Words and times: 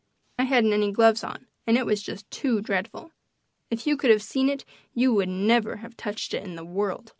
I 0.39 0.45
hadn't 0.45 0.73
any 0.73 0.91
gloves 0.91 1.23
on, 1.23 1.45
and 1.67 1.77
it 1.77 1.85
was 1.85 2.01
just 2.01 2.27
too 2.31 2.59
dreadful. 2.59 3.11
If 3.69 3.85
you 3.85 3.97
could 3.97 4.09
have 4.09 4.23
seen 4.23 4.49
it 4.49 4.65
you 4.95 5.13
would 5.13 5.29
never 5.29 5.75
have 5.75 5.95
touched 5.95 6.33
it 6.33 6.43
in 6.43 6.55
the 6.55 6.65
world. 6.65 7.09